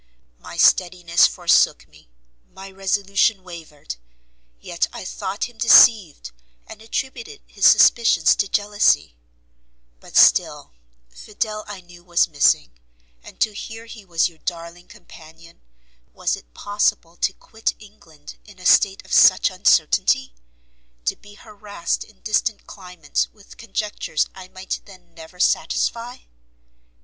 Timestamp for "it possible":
16.35-17.15